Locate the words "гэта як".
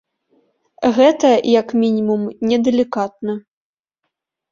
0.97-1.67